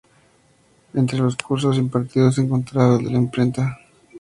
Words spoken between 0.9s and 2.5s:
Entre los cursos impartidos se